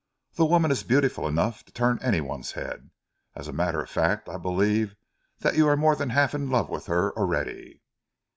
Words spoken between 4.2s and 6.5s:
I believe that you are more than half in